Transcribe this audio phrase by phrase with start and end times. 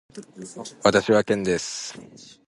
[0.83, 1.95] 私はケンです。